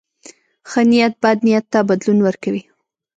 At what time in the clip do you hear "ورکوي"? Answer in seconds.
2.23-2.63